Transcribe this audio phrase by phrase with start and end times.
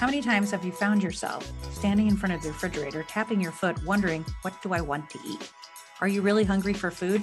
[0.00, 3.52] How many times have you found yourself standing in front of the refrigerator, tapping your
[3.52, 5.52] foot, wondering, what do I want to eat?
[6.00, 7.22] Are you really hungry for food?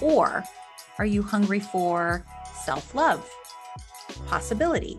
[0.00, 0.42] Or
[0.98, 2.26] are you hungry for
[2.64, 3.32] self love,
[4.26, 4.98] possibility,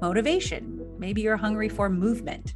[0.00, 0.80] motivation?
[0.96, 2.54] Maybe you're hungry for movement,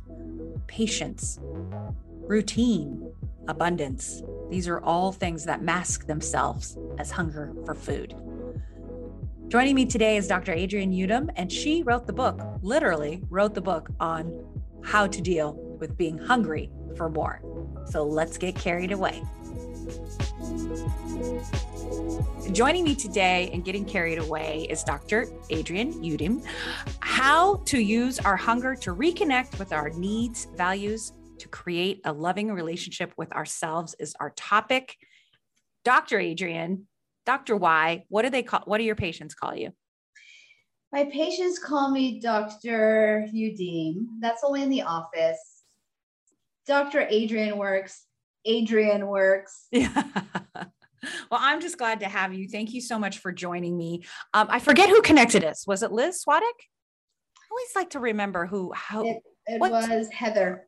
[0.68, 3.12] patience, routine,
[3.48, 4.22] abundance.
[4.48, 8.14] These are all things that mask themselves as hunger for food.
[9.52, 10.52] Joining me today is Dr.
[10.52, 14.46] Adrienne Youdim, and she wrote the book, literally wrote the book on
[14.82, 17.42] how to deal with being hungry for more.
[17.84, 19.22] So let's get carried away.
[22.50, 25.28] Joining me today and getting carried away is Dr.
[25.52, 26.42] Adrienne Youdim.
[27.00, 32.50] How to use our hunger to reconnect with our needs, values, to create a loving
[32.50, 34.96] relationship with ourselves is our topic.
[35.84, 36.18] Dr.
[36.18, 36.86] Adrienne,
[37.24, 37.56] Dr.
[37.56, 39.70] Y, what do they call what do your patients call you?
[40.92, 43.26] My patients call me Dr.
[43.32, 44.06] Youdim.
[44.20, 45.62] That's only in the office.
[46.66, 47.00] Dr.
[47.00, 48.04] Adrienne works.
[48.46, 49.68] Adrienne works.
[49.70, 50.04] Yeah.
[51.30, 52.48] Well, I'm just glad to have you.
[52.48, 54.04] Thank you so much for joining me.
[54.34, 55.66] Um, I forget who connected us.
[55.66, 56.42] Was it Liz Swadek?
[56.42, 58.72] I always like to remember who.
[58.72, 60.66] How it, it was Heather.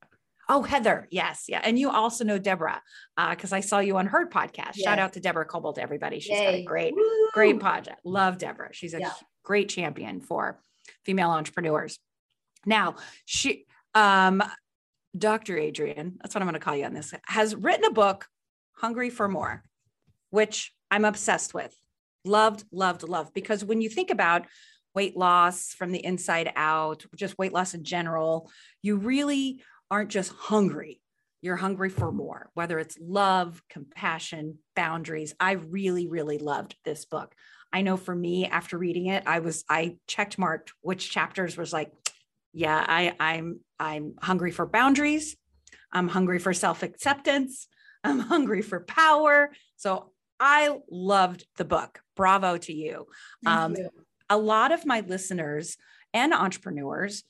[0.49, 1.09] Oh, Heather.
[1.11, 1.45] Yes.
[1.49, 1.61] Yeah.
[1.63, 2.83] And you also know Deborah
[3.31, 4.77] because uh, I saw you on her podcast.
[4.77, 6.21] Shout out to Deborah Cobalt, everybody.
[6.21, 6.45] She's Yay.
[6.45, 7.29] got a great, Woo!
[7.33, 8.01] great project.
[8.05, 8.71] Love Deborah.
[8.73, 9.13] She's a yeah.
[9.43, 10.61] great champion for
[11.05, 11.99] female entrepreneurs.
[12.67, 14.43] Now, she, um,
[15.17, 15.59] Dr.
[15.59, 18.27] Adrienne, that's what I'm going to call you on this, has written a book,
[18.73, 19.63] Hungry for More,
[20.31, 21.75] which I'm obsessed with.
[22.25, 23.35] Loved, loved, loved.
[23.35, 24.47] Because when you think about
[24.95, 28.51] weight loss from the inside out, just weight loss in general,
[28.83, 29.63] you really
[29.95, 31.01] aren't just hungry.
[31.41, 35.37] You're hungry for more, whether it's love, compassion, boundaries.
[35.39, 37.33] I really, really loved this book.
[37.73, 41.73] I know for me, after reading it, I was I checked marked which chapters was
[41.73, 41.93] like,
[42.53, 45.37] yeah, I, I'm I'm hungry for boundaries.
[45.93, 47.69] I'm hungry for self-acceptance.
[48.03, 49.53] I'm hungry for power.
[49.77, 52.01] So I loved the book.
[52.17, 53.07] Bravo to you.
[53.47, 53.91] Um, you.
[54.29, 55.77] A lot of my listeners
[56.13, 57.23] and entrepreneurs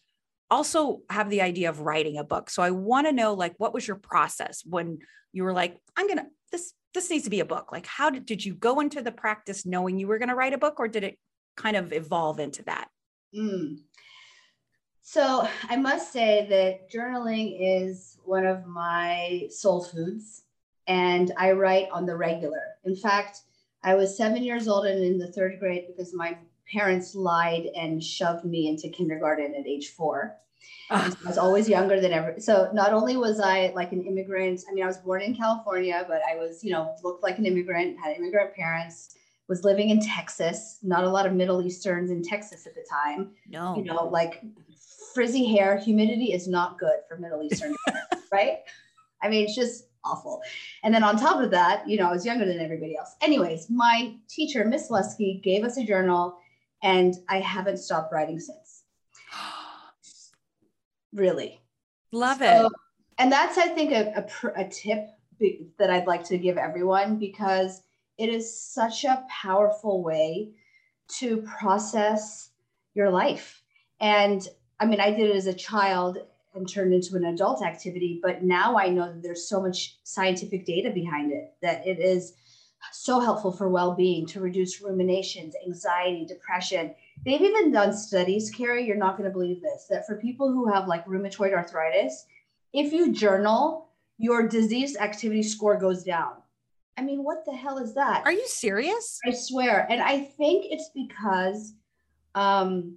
[0.50, 2.50] also have the idea of writing a book.
[2.50, 4.98] So I want to know like what was your process when
[5.32, 7.72] you were like I'm going to this this needs to be a book.
[7.72, 10.52] Like how did did you go into the practice knowing you were going to write
[10.52, 11.18] a book or did it
[11.56, 12.88] kind of evolve into that?
[13.36, 13.78] Mm.
[15.02, 20.44] So I must say that journaling is one of my soul foods
[20.86, 22.62] and I write on the regular.
[22.84, 23.40] In fact,
[23.82, 26.38] I was 7 years old and in the 3rd grade because my
[26.70, 30.34] parents lied and shoved me into kindergarten at age 4
[30.90, 31.14] ah.
[31.24, 32.34] I was always younger than ever.
[32.38, 36.04] So not only was I like an immigrant, I mean, I was born in California,
[36.08, 39.14] but I was, you know, looked like an immigrant, had immigrant parents,
[39.48, 40.78] was living in Texas.
[40.82, 43.32] Not a lot of Middle Easterns in Texas at the time.
[43.48, 43.76] No.
[43.76, 44.42] You know, like
[45.14, 47.74] frizzy hair, humidity is not good for Middle Eastern,
[48.32, 48.58] right?
[49.22, 50.42] I mean, it's just awful.
[50.82, 53.14] And then on top of that, you know, I was younger than everybody else.
[53.22, 56.36] Anyways, my teacher, Miss Lusky, gave us a journal,
[56.84, 58.84] and I haven't stopped writing since
[61.12, 61.60] really.
[62.12, 62.72] Love so, it.
[63.18, 65.08] And that's, I think, a, a, a tip
[65.78, 67.82] that I'd like to give everyone because
[68.18, 70.50] it is such a powerful way
[71.18, 72.50] to process
[72.94, 73.62] your life.
[74.00, 74.46] And
[74.78, 76.18] I mean, I did it as a child
[76.54, 80.64] and turned into an adult activity, but now I know that there's so much scientific
[80.66, 82.34] data behind it that it is
[82.92, 86.94] so helpful for well-being to reduce ruminations, anxiety, depression.
[87.24, 90.70] They've even done studies, Carrie, you're not going to believe this, that for people who
[90.72, 92.26] have like rheumatoid arthritis,
[92.72, 96.34] if you journal, your disease activity score goes down.
[96.96, 98.22] I mean, what the hell is that?
[98.24, 99.18] Are you serious?
[99.26, 99.86] I swear.
[99.90, 101.74] And I think it's because
[102.34, 102.96] um,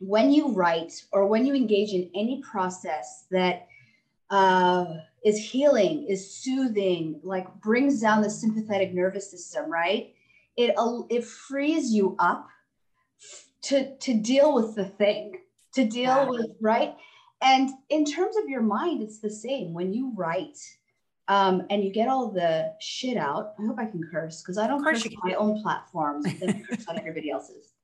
[0.00, 3.66] when you write or when you engage in any process that
[4.30, 4.86] uh,
[5.28, 10.14] is healing, is soothing, like brings down the sympathetic nervous system, right?
[10.56, 10.74] It,
[11.10, 12.48] it frees you up
[13.64, 15.40] to, to deal with the thing,
[15.74, 16.30] to deal wow.
[16.30, 16.96] with, right?
[17.42, 19.74] And in terms of your mind, it's the same.
[19.74, 20.58] When you write
[21.28, 24.66] um, and you get all the shit out, I hope I can curse because I
[24.66, 27.74] don't curse on my own platforms, then curse on everybody else's.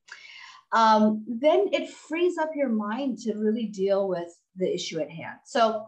[0.71, 5.37] Um, then it frees up your mind to really deal with the issue at hand.
[5.45, 5.85] So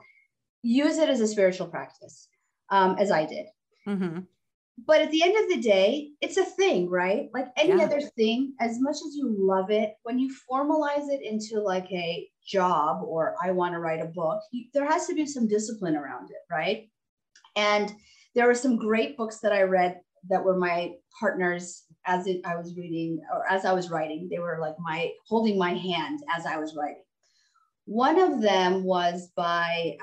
[0.64, 2.28] use it as a spiritual practice,
[2.70, 3.46] um, as I did.
[3.88, 4.20] Mm-hmm.
[4.86, 7.30] But at the end of the day, it's a thing, right?
[7.34, 7.86] Like any yeah.
[7.86, 12.28] other thing, as much as you love it, when you formalize it into like a
[12.48, 15.96] job or I want to write a book, you, there has to be some discipline
[15.96, 16.90] around it, right?
[17.56, 17.92] And
[18.36, 20.00] there were some great books that I read
[20.30, 24.28] that were my partners as it, I was reading or as I was writing.
[24.30, 27.04] They were like my holding my hand as I was writing.
[27.86, 29.98] One of them was by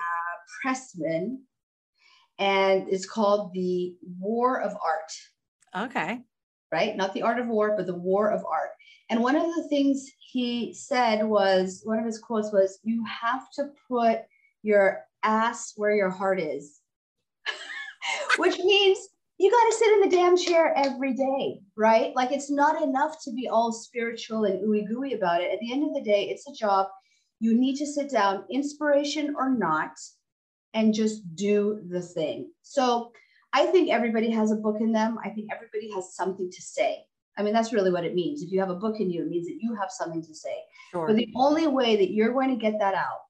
[0.62, 1.38] Pressman,
[2.38, 5.88] and it's called The War of Art.
[5.90, 6.22] Okay.
[6.72, 6.96] Right?
[6.96, 8.70] Not the art of war, but the war of art.
[9.10, 13.50] And one of the things he said was one of his quotes was, You have
[13.54, 14.20] to put
[14.62, 16.80] your ass where your heart is,
[18.38, 19.08] which means
[19.38, 22.14] you got to sit in the damn chair every day, right?
[22.14, 25.52] Like it's not enough to be all spiritual and ooey gooey about it.
[25.52, 26.86] At the end of the day, it's a job.
[27.40, 29.90] You need to sit down, inspiration or not,
[30.74, 32.50] and just do the thing.
[32.62, 33.12] So
[33.52, 35.18] I think everybody has a book in them.
[35.24, 37.04] I think everybody has something to say.
[37.38, 38.42] I mean, that's really what it means.
[38.42, 40.56] If you have a book in you, it means that you have something to say.
[40.90, 41.06] Sure.
[41.06, 43.22] But the only way that you're going to get that out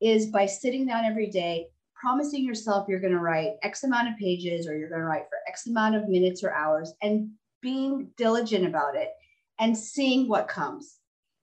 [0.00, 4.16] is by sitting down every day, promising yourself you're going to write X amount of
[4.18, 8.10] pages or you're going to write for X amount of minutes or hours and being
[8.16, 9.10] diligent about it
[9.60, 10.98] and seeing what comes.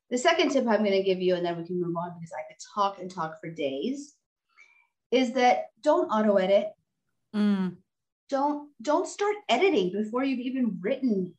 [0.09, 2.33] The second tip I'm going to give you, and then we can move on because
[2.33, 4.15] I could talk and talk for days,
[5.11, 6.69] is that don't auto edit.
[7.35, 7.77] Mm.
[8.29, 11.33] Don't don't start editing before you've even written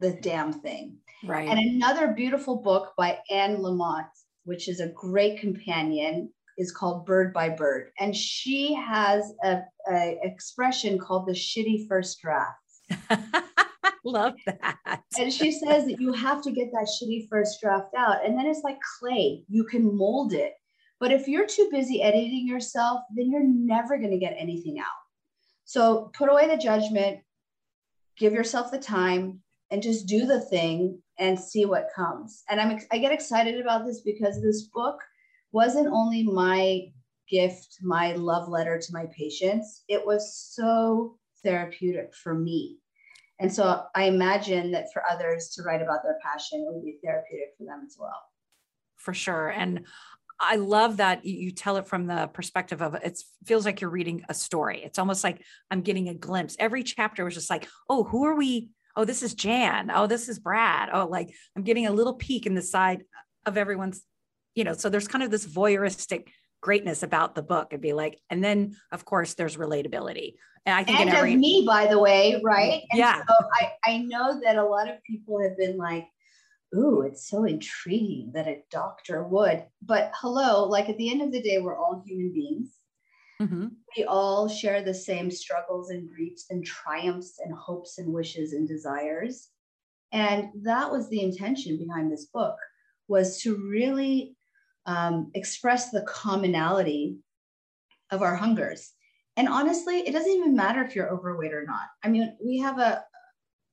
[0.00, 0.98] the damn thing.
[1.24, 1.48] Right.
[1.48, 4.08] And another beautiful book by Anne Lamott,
[4.44, 7.90] which is a great companion, is called Bird by Bird.
[7.98, 9.60] And she has a,
[9.90, 12.58] a expression called the shitty first draft.
[14.04, 15.02] Love that.
[15.16, 18.26] And she says that you have to get that shitty first draft out.
[18.26, 20.52] And then it's like clay, you can mold it.
[21.02, 24.86] But if you're too busy editing yourself, then you're never going to get anything out.
[25.64, 27.18] So put away the judgment,
[28.16, 29.40] give yourself the time,
[29.72, 32.44] and just do the thing and see what comes.
[32.48, 35.00] And I'm I get excited about this because this book
[35.50, 36.92] wasn't only my
[37.28, 42.78] gift, my love letter to my patients, it was so therapeutic for me.
[43.40, 47.54] And so I imagine that for others to write about their passion would be therapeutic
[47.58, 48.22] for them as well.
[48.98, 49.48] For sure.
[49.48, 49.84] And
[50.42, 54.24] I love that you tell it from the perspective of it feels like you're reading
[54.28, 54.82] a story.
[54.84, 56.56] It's almost like I'm getting a glimpse.
[56.58, 58.70] Every chapter was just like, oh, who are we?
[58.96, 59.90] Oh, this is Jan.
[59.94, 60.90] Oh, this is Brad.
[60.92, 63.04] Oh, like I'm getting a little peek in the side
[63.46, 64.02] of everyone's
[64.54, 66.28] you know, so there's kind of this voyeuristic
[66.60, 70.34] greatness about the book and be like, and then of course there's relatability.
[70.64, 72.82] And I think and in every, of me, by the way, right?
[72.90, 73.22] And yeah.
[73.28, 76.06] So I, I know that a lot of people have been like,
[76.74, 79.64] ooh, it's so intriguing that a doctor would.
[79.82, 82.76] But hello, like at the end of the day, we're all human beings.
[83.40, 83.68] Mm-hmm.
[83.96, 88.68] We all share the same struggles and griefs and triumphs and hopes and wishes and
[88.68, 89.48] desires.
[90.12, 92.56] And that was the intention behind this book
[93.08, 94.36] was to really
[94.86, 97.18] um, express the commonality
[98.10, 98.92] of our hungers.
[99.36, 101.86] And honestly, it doesn't even matter if you're overweight or not.
[102.04, 103.02] I mean, we have a,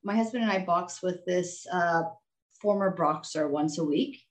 [0.03, 2.03] my husband and I box with this uh,
[2.61, 4.21] former boxer once a week.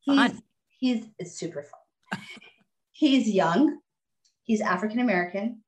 [0.00, 0.42] He's, fun.
[0.78, 2.20] he's it's super fun.
[2.92, 3.78] he's young,
[4.44, 5.62] he's African American,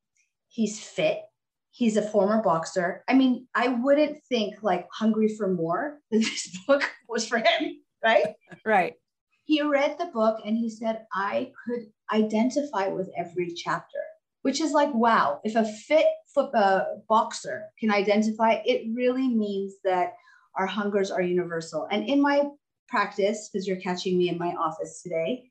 [0.49, 1.21] he's fit,
[1.71, 3.05] he's a former boxer.
[3.09, 8.35] I mean, I wouldn't think like Hungry for More, this book was for him, right?
[8.65, 8.95] right
[9.49, 13.99] he read the book and he said, I could identify with every chapter,
[14.43, 16.05] which is like, wow, if a fit
[16.35, 20.13] foot, uh, boxer can identify, it really means that
[20.59, 21.87] our hungers are universal.
[21.91, 22.43] And in my
[22.89, 25.51] practice, because you're catching me in my office today,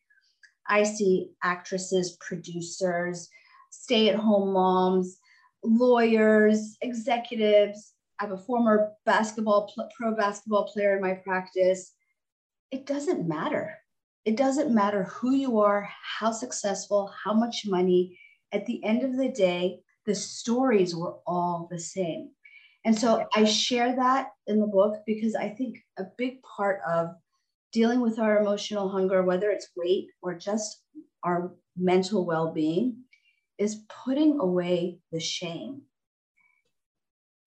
[0.67, 3.29] I see actresses, producers,
[3.71, 5.17] stay at home moms,
[5.63, 7.93] lawyers, executives.
[8.19, 11.93] I have a former basketball, pro basketball player in my practice.
[12.71, 13.77] It doesn't matter.
[14.25, 18.19] It doesn't matter who you are, how successful, how much money.
[18.51, 22.31] At the end of the day, the stories were all the same.
[22.87, 27.09] And so I share that in the book because I think a big part of
[27.73, 30.83] dealing with our emotional hunger, whether it's weight or just
[31.21, 33.03] our mental well being,
[33.57, 35.81] is putting away the shame.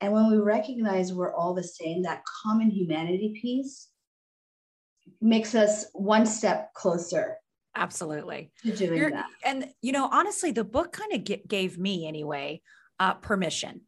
[0.03, 3.89] And when we recognize we're all the same, that common humanity piece,
[5.23, 7.37] makes us one step closer
[7.77, 12.61] absolutely to doing that and you know honestly the book kind of gave me anyway
[12.99, 13.81] uh, permission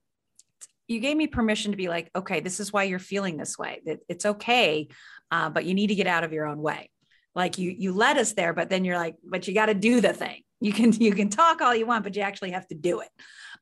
[0.89, 3.81] you gave me permission to be like okay this is why you're feeling this way
[3.87, 4.89] that it's okay
[5.31, 6.91] uh, but you need to get out of your own way
[7.35, 10.01] like you you led us there but then you're like but you got to do
[10.01, 12.75] the thing you can you can talk all you want but you actually have to
[12.75, 13.09] do it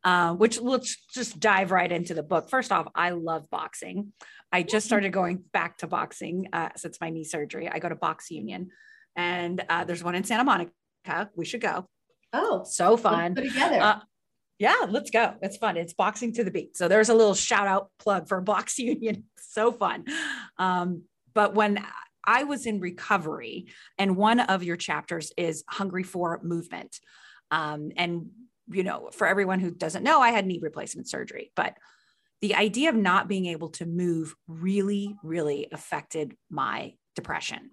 [0.03, 4.13] uh, which let's just dive right into the book first off i love boxing
[4.53, 7.69] I just started going back to boxing uh, since my knee surgery.
[7.69, 8.71] I go to Box Union,
[9.15, 10.73] and uh, there's one in Santa Monica.
[11.37, 11.87] We should go.
[12.33, 13.35] Oh, so fun!
[13.35, 14.03] Put together.
[14.61, 15.37] Yeah, let's go.
[15.41, 15.79] It's fun.
[15.79, 16.77] It's boxing to the beat.
[16.77, 19.25] So there's a little shout out plug for Box Union.
[19.39, 20.05] so fun.
[20.59, 21.83] Um, but when
[22.27, 27.01] I was in recovery, and one of your chapters is Hungry for Movement.
[27.51, 28.27] Um, and,
[28.71, 31.75] you know, for everyone who doesn't know, I had knee replacement surgery, but
[32.43, 37.71] the idea of not being able to move really, really affected my depression.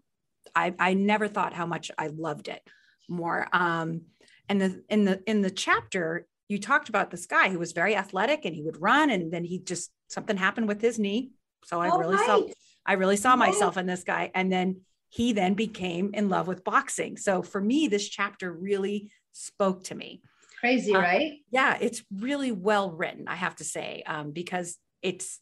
[0.55, 2.61] I, I never thought how much I loved it
[3.09, 3.49] more.
[3.51, 4.03] Um,
[4.47, 7.95] and the in the in the chapter, you talked about this guy who was very
[7.95, 11.31] athletic and he would run, and then he just something happened with his knee.
[11.65, 12.25] So I oh, really right.
[12.25, 12.41] saw
[12.87, 14.31] I really saw myself in this guy.
[14.33, 17.17] And then he then became in love with boxing.
[17.17, 20.21] So for me, this chapter really spoke to me.
[20.61, 21.33] Crazy, um, right?
[21.51, 25.39] Yeah, it's really well written, I have to say, um, because it's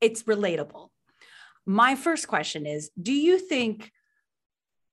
[0.00, 0.88] it's relatable.
[1.66, 3.90] My first question is Do you think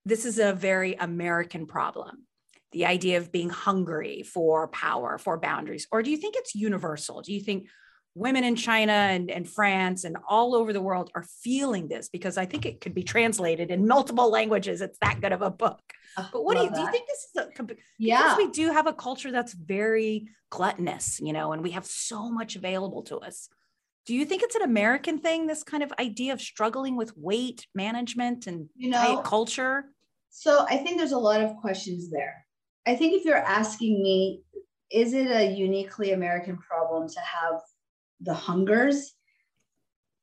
[0.05, 2.25] this is a very American problem?
[2.71, 7.21] The idea of being hungry for power, for boundaries, or do you think it's universal?
[7.21, 7.67] Do you think
[8.15, 12.09] women in China and, and France and all over the world are feeling this?
[12.09, 14.81] Because I think it could be translated in multiple languages.
[14.81, 15.81] It's that good of a book.
[16.15, 16.75] but what do you that.
[16.75, 16.81] do?
[16.81, 18.37] You think this is a yeah?
[18.37, 22.55] we do have a culture that's very gluttonous, you know, and we have so much
[22.55, 23.49] available to us
[24.05, 27.67] do you think it's an American thing, this kind of idea of struggling with weight
[27.75, 29.85] management and you know, culture?
[30.29, 32.45] So I think there's a lot of questions there.
[32.87, 34.43] I think if you're asking me,
[34.91, 37.61] is it a uniquely American problem to have
[38.19, 39.13] the hungers?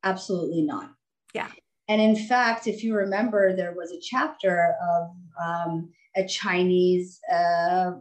[0.05, 0.91] Absolutely not.
[1.35, 1.49] Yeah.
[1.89, 5.11] And in fact, if you remember, there was a chapter of
[5.43, 7.93] um, a Chinese uh,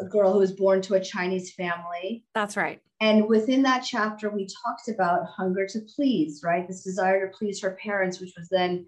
[0.00, 2.24] a girl who was born to a Chinese family.
[2.34, 2.80] That's right.
[3.00, 6.66] And within that chapter, we talked about hunger to please, right?
[6.66, 8.86] This desire to please her parents, which was then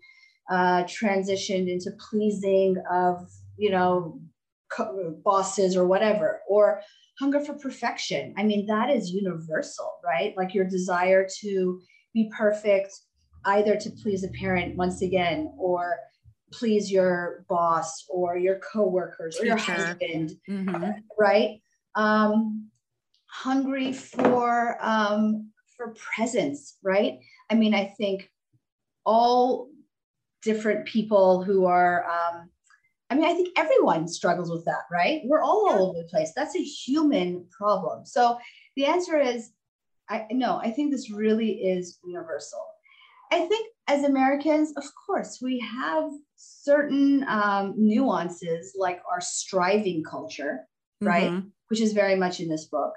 [0.50, 4.18] uh, transitioned into pleasing of, you know,
[5.24, 6.82] bosses or whatever, or
[7.18, 8.34] hunger for perfection.
[8.36, 10.34] I mean, that is universal, right?
[10.36, 11.80] Like your desire to
[12.14, 12.92] be perfect,
[13.44, 15.96] either to please a parent once again, or
[16.52, 20.90] please your boss or your coworkers or your husband, mm-hmm.
[21.18, 21.60] right?
[21.94, 22.70] Um,
[23.26, 27.18] hungry for um, for presence, right?
[27.50, 28.30] I mean, I think
[29.04, 29.68] all
[30.42, 32.50] different people who are um,
[33.10, 35.22] I mean, I think everyone struggles with that, right?
[35.24, 36.32] We're all all over the place.
[36.36, 38.04] That's a human problem.
[38.04, 38.38] So
[38.76, 39.50] the answer is,
[40.10, 42.64] I no, I think this really is universal.
[43.32, 50.60] I think as Americans, of course, we have certain um, nuances like our striving culture,
[51.00, 51.30] right?
[51.30, 51.48] Mm-hmm.
[51.68, 52.94] Which is very much in this book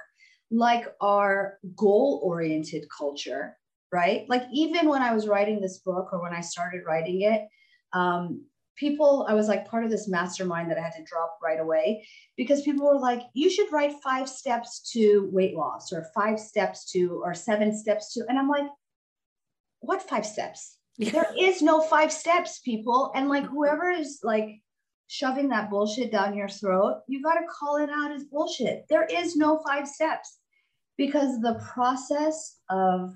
[0.51, 3.57] like our goal oriented culture,
[3.91, 4.25] right?
[4.27, 7.47] Like even when I was writing this book or when I started writing it,
[7.93, 8.45] um,
[8.81, 12.03] people, I was like part of this mastermind that I had to drop right away
[12.35, 16.91] because people were like, you should write five steps to weight loss or five steps
[16.93, 18.25] to or seven steps to.
[18.27, 18.65] And I'm like,
[19.81, 20.77] what five steps?
[20.97, 21.11] Yeah.
[21.11, 23.11] There is no five steps, people.
[23.13, 23.53] And like mm-hmm.
[23.53, 24.49] whoever is like
[25.05, 28.85] shoving that bullshit down your throat, you got to call it out as bullshit.
[28.89, 30.39] There is no five steps
[30.97, 33.15] because the process of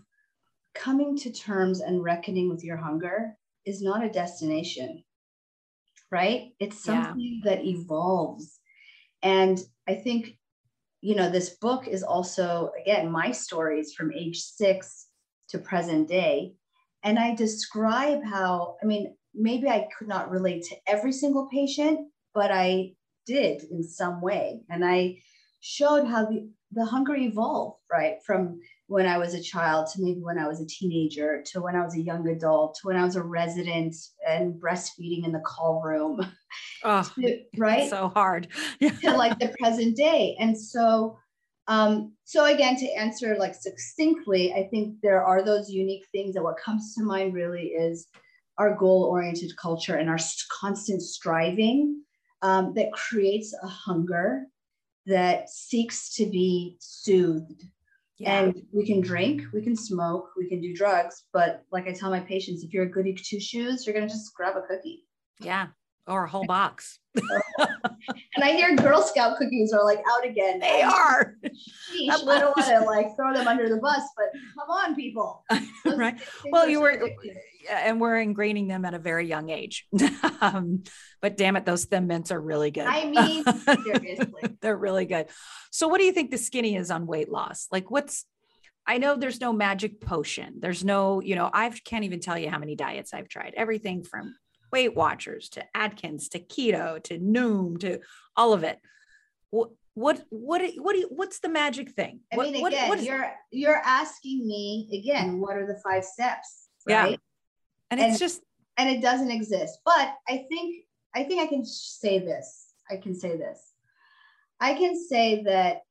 [0.75, 5.03] coming to terms and reckoning with your hunger is not a destination,
[6.15, 6.53] right?
[6.59, 7.55] It's something yeah.
[7.55, 8.59] that evolves.
[9.21, 10.37] And I think,
[11.01, 15.07] you know, this book is also, again, my stories from age six
[15.49, 16.53] to present day.
[17.03, 21.97] And I describe how, I mean, maybe I could not relate to every single patient,
[22.33, 22.93] but I
[23.25, 24.61] did in some way.
[24.69, 25.17] And I
[25.59, 28.17] showed how the the hunger evolved, right?
[28.27, 31.75] From when I was a child to maybe when I was a teenager to when
[31.75, 33.95] I was a young adult to when I was a resident
[34.27, 36.25] and breastfeeding in the call room.
[36.83, 37.89] Oh, to, right?
[37.89, 38.47] So hard.
[38.79, 40.35] to like the present day.
[40.39, 41.17] And so,
[41.67, 46.43] um, so again, to answer like succinctly, I think there are those unique things that
[46.43, 48.07] what comes to mind really is
[48.57, 50.19] our goal oriented culture and our
[50.59, 52.01] constant striving
[52.43, 54.45] um, that creates a hunger
[55.07, 57.63] that seeks to be soothed.
[58.17, 58.39] Yeah.
[58.39, 61.23] And we can drink, we can smoke, we can do drugs.
[61.33, 64.13] But like I tell my patients, if you're a goody two shoes, you're going to
[64.13, 65.03] just grab a cookie.
[65.39, 65.67] Yeah.
[66.07, 66.99] Or a whole box.
[67.15, 70.59] and I hear Girl Scout cookies are like out again.
[70.59, 71.35] They are.
[71.43, 75.43] Sheesh, I don't want to like throw them under the bus, but come on, people.
[75.85, 76.19] right.
[76.51, 77.09] Well, you were,
[77.69, 79.87] and we're ingraining them at a very young age.
[80.41, 80.83] um,
[81.21, 82.85] but damn it, those thin mints are really good.
[82.85, 83.43] I mean,
[83.83, 85.27] seriously, they're really good.
[85.71, 87.67] So, what do you think the skinny is on weight loss?
[87.71, 88.25] Like, what's
[88.87, 90.55] I know there's no magic potion.
[90.59, 93.53] There's no, you know, I can't even tell you how many diets I've tried.
[93.57, 94.35] Everything from
[94.75, 97.99] Weight Watchers to Atkins to keto to Noom to
[98.35, 98.79] all of it.
[99.49, 102.19] What what what what do you, what's the magic thing?
[102.31, 105.39] I mean, what, again, what, you're you're asking me again.
[105.39, 106.67] What are the five steps?
[106.87, 107.11] Right?
[107.11, 107.17] Yeah
[107.91, 108.41] and it's and, just
[108.77, 109.79] and it doesn't exist.
[109.85, 112.67] But I think I think I can say this.
[112.89, 113.73] I can say this.
[114.59, 115.81] I can say that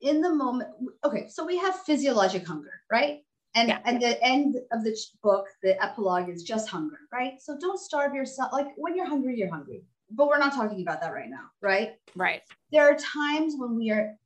[0.00, 0.70] in the moment,
[1.04, 3.23] okay, so we have physiologic hunger, right?
[3.54, 3.78] And yeah.
[3.84, 7.40] and the end of the book, the epilogue is just hunger, right?
[7.40, 8.52] So don't starve yourself.
[8.52, 9.84] Like when you're hungry, you're hungry.
[10.10, 11.92] But we're not talking about that right now, right?
[12.14, 12.42] Right.
[12.72, 14.16] There are times when we are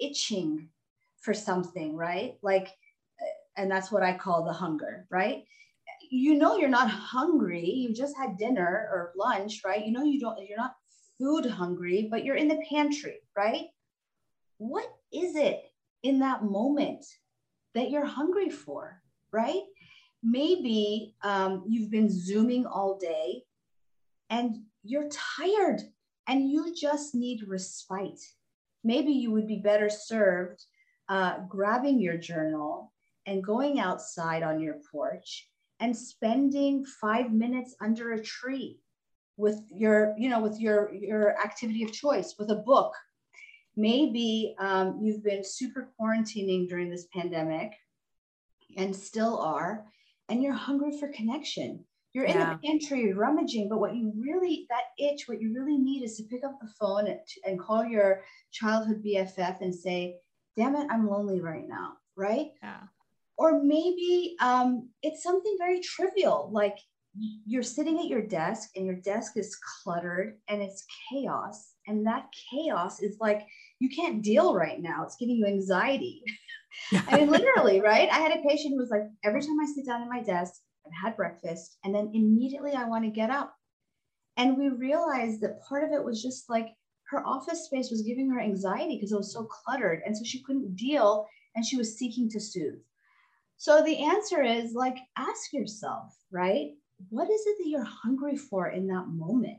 [0.00, 0.68] itching
[1.20, 2.36] for something, right?
[2.42, 2.68] Like,
[3.20, 5.44] uh, and that's what I call the hunger, right?
[6.10, 7.68] You know you're not hungry.
[7.68, 9.84] You just had dinner or lunch, right?
[9.84, 10.38] You know you don't.
[10.46, 10.74] You're not
[11.18, 13.66] food hungry, but you're in the pantry, right?
[14.56, 15.62] What is it
[16.02, 17.04] in that moment
[17.74, 19.00] that you're hungry for,
[19.32, 19.62] right?
[20.22, 23.44] Maybe um, you've been Zooming all day
[24.28, 25.82] and you're tired
[26.26, 28.20] and you just need respite.
[28.84, 30.64] Maybe you would be better served
[31.08, 32.92] uh, grabbing your journal
[33.26, 35.48] and going outside on your porch
[35.80, 38.80] and spending five minutes under a tree
[39.36, 42.92] with your you know with your your activity of choice with a book
[43.76, 47.72] maybe um, you've been super quarantining during this pandemic
[48.76, 49.84] and still are,
[50.28, 51.84] and you're hungry for connection.
[52.12, 52.32] You're yeah.
[52.32, 56.16] in the pantry, rummaging, but what you really, that itch, what you really need is
[56.16, 60.16] to pick up the phone and, and call your childhood BFF and say,
[60.56, 62.48] damn it, I'm lonely right now, right?
[62.62, 62.80] Yeah.
[63.38, 66.76] Or maybe um, it's something very trivial, like
[67.46, 71.69] you're sitting at your desk and your desk is cluttered and it's chaos.
[71.86, 73.46] And that chaos is like,
[73.78, 75.02] you can't deal right now.
[75.04, 76.22] It's giving you anxiety.
[77.08, 78.08] I mean, literally, right?
[78.10, 80.60] I had a patient who was like, every time I sit down at my desk,
[80.86, 83.54] I've had breakfast, and then immediately I want to get up.
[84.36, 86.68] And we realized that part of it was just like
[87.10, 90.00] her office space was giving her anxiety because it was so cluttered.
[90.06, 92.78] And so she couldn't deal and she was seeking to soothe.
[93.56, 96.70] So the answer is like, ask yourself, right?
[97.10, 99.58] What is it that you're hungry for in that moment?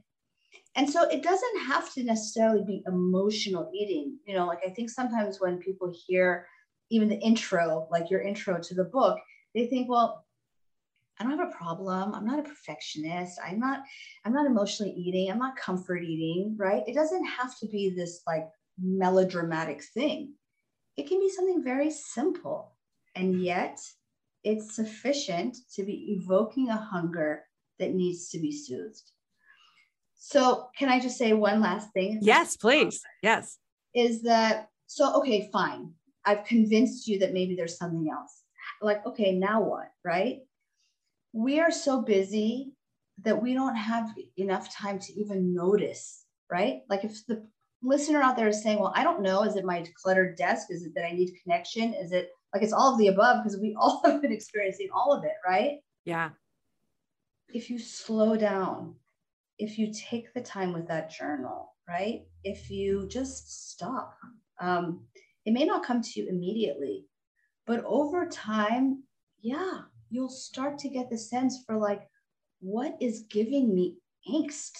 [0.75, 4.17] And so it doesn't have to necessarily be emotional eating.
[4.25, 6.47] You know, like I think sometimes when people hear
[6.89, 9.17] even the intro, like your intro to the book,
[9.53, 10.25] they think, well,
[11.19, 12.13] I don't have a problem.
[12.13, 13.39] I'm not a perfectionist.
[13.45, 13.83] I'm not,
[14.25, 15.29] I'm not emotionally eating.
[15.29, 16.83] I'm not comfort eating, right?
[16.87, 18.47] It doesn't have to be this like
[18.81, 20.33] melodramatic thing.
[20.97, 22.75] It can be something very simple.
[23.15, 23.79] And yet
[24.43, 27.43] it's sufficient to be evoking a hunger
[27.77, 29.11] that needs to be soothed.
[30.23, 32.19] So, can I just say one last thing?
[32.21, 33.01] Yes, please.
[33.23, 33.57] Yes.
[33.95, 35.15] Is that so?
[35.15, 35.93] Okay, fine.
[36.23, 38.43] I've convinced you that maybe there's something else.
[38.84, 39.88] Like, okay, now what?
[40.05, 40.41] Right?
[41.34, 42.73] We are so busy
[43.23, 46.81] that we don't have enough time to even notice, right?
[46.88, 47.43] Like, if the
[47.81, 50.67] listener out there is saying, well, I don't know, is it my cluttered desk?
[50.69, 51.95] Is it that I need connection?
[51.95, 53.43] Is it like it's all of the above?
[53.43, 55.79] Because we all have been experiencing all of it, right?
[56.05, 56.29] Yeah.
[57.49, 58.97] If you slow down,
[59.62, 62.24] if you take the time with that journal, right?
[62.43, 64.17] If you just stop,
[64.60, 65.02] um,
[65.45, 67.06] it may not come to you immediately,
[67.67, 69.04] but over time,
[69.39, 72.02] yeah, you'll start to get the sense for like,
[72.60, 73.97] what is giving me
[74.28, 74.71] angst?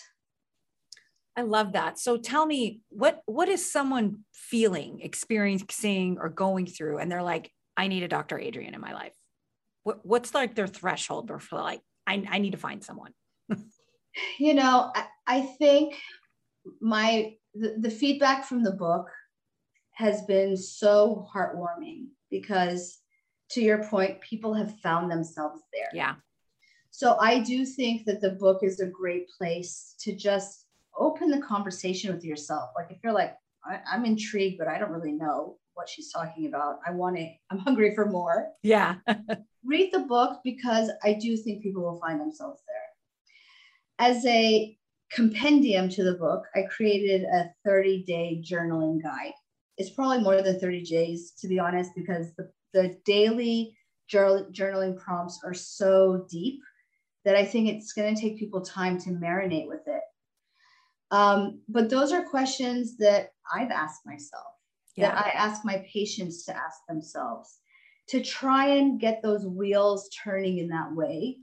[1.38, 2.00] I love that.
[2.00, 7.52] So tell me, what what is someone feeling, experiencing, or going through, and they're like,
[7.78, 8.40] I need a Dr.
[8.40, 9.14] Adrienne in my life.
[9.84, 13.14] What, what's like their threshold or for like, I, I need to find someone?
[14.40, 15.96] You know, I, I think
[16.80, 19.08] my the, the feedback from the book
[19.94, 23.00] has been so heartwarming because
[23.52, 25.90] to your point, people have found themselves there.
[25.94, 26.16] Yeah.
[26.90, 30.66] So I do think that the book is a great place to just
[30.98, 32.72] open the conversation with yourself.
[32.76, 36.48] Like if you're like, I, am intrigued, but I don't really know what she's talking
[36.48, 36.80] about.
[36.86, 38.50] I want to, I'm hungry for more.
[38.64, 38.96] Yeah.
[39.64, 42.91] Read the book because I do think people will find themselves there.
[44.02, 44.78] As a
[45.12, 49.34] compendium to the book, I created a 30 day journaling guide
[49.82, 53.76] it's probably more than 30 days, to be honest, because the, the daily
[54.08, 56.62] journal, journaling prompts are so deep
[57.26, 60.02] that I think it's going to take people time to marinate with it.
[61.12, 64.54] Um, but those are questions that I've asked myself,
[64.96, 65.10] yeah.
[65.10, 67.58] that I ask my patients to ask themselves
[68.10, 71.38] to try and get those wheels turning in that way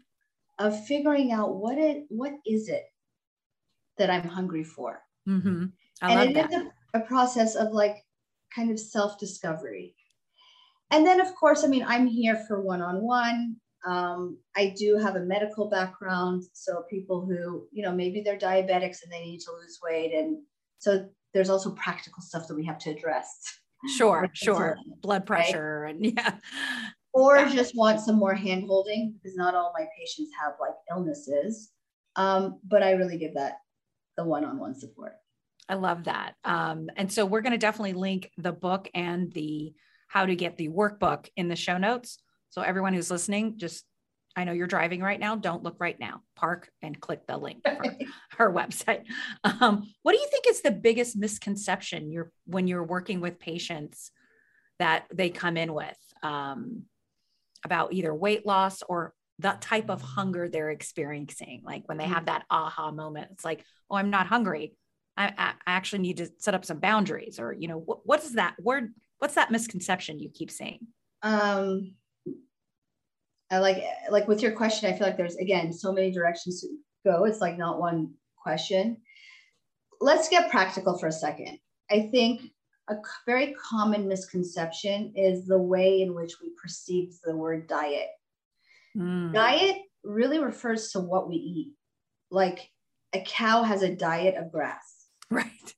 [0.59, 2.85] of figuring out what it what is it
[3.99, 5.01] that I'm hungry for.
[5.29, 5.67] Mm-hmm.
[6.01, 7.97] and it is a, a process of like
[8.55, 9.95] kind of self discovery.
[10.91, 13.57] And then, of course, I mean, I'm here for one on one.
[13.87, 16.45] I do have a medical background.
[16.53, 20.13] So, people who, you know, maybe they're diabetics and they need to lose weight.
[20.15, 20.39] And
[20.79, 23.59] so, there's also practical stuff that we have to address.
[23.97, 24.77] Sure, sure.
[25.03, 25.95] Blood pressure right?
[25.95, 26.35] and yeah.
[27.13, 27.53] Or yeah.
[27.53, 31.71] just want some more hand holding because not all my patients have like illnesses.
[32.17, 33.59] Um, but I really give that
[34.17, 35.15] the one-on-one support.
[35.69, 36.35] I love that.
[36.45, 39.75] Um, and so we're going to definitely link the book and the
[40.09, 42.19] how to get the workbook in the show notes.
[42.51, 43.85] So everyone who's listening, just
[44.35, 45.37] I know you're driving right now.
[45.37, 46.23] Don't look right now.
[46.37, 47.85] Park and click the link for
[48.37, 49.03] her website.
[49.45, 54.11] Um, what do you think is the biggest misconception you're when you're working with patients
[54.79, 56.85] that they come in with um,
[57.65, 61.63] about either weight loss or the type of hunger they're experiencing?
[61.65, 64.75] Like when they have that aha moment, it's like, oh, I'm not hungry.
[65.17, 68.35] I, I actually need to set up some boundaries, or you know, what, what is
[68.35, 68.93] that word?
[69.19, 70.87] What's that misconception you keep saying?
[71.23, 71.95] Um,
[73.51, 76.69] I like like with your question, I feel like there's again so many directions to
[77.05, 77.25] go.
[77.25, 78.99] It's like not one question.
[80.01, 81.59] Let's get practical for a second.
[81.91, 82.43] I think
[82.89, 82.97] a
[83.27, 88.09] very common misconception is the way in which we perceive the word diet.
[88.97, 89.33] Mm.
[89.33, 91.73] Diet really refers to what we eat.
[92.31, 92.71] Like
[93.13, 95.07] a cow has a diet of grass.
[95.31, 95.75] Right.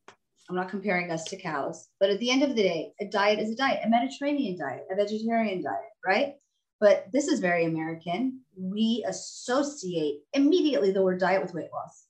[0.49, 3.39] I'm not comparing us to cows, but at the end of the day, a diet
[3.39, 6.35] is a diet, a Mediterranean diet, a vegetarian diet, right?
[6.81, 8.41] but this is very American.
[8.57, 12.07] We associate immediately the word diet with weight loss.